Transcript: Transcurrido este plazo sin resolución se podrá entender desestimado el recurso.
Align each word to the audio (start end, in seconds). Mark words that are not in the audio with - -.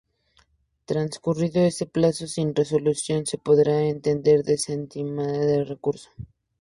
Transcurrido 0.85 1.59
este 1.61 1.85
plazo 1.85 2.25
sin 2.25 2.55
resolución 2.55 3.27
se 3.27 3.37
podrá 3.37 3.81
entender 3.83 4.41
desestimado 4.41 5.47
el 5.53 5.67
recurso. 5.67 6.09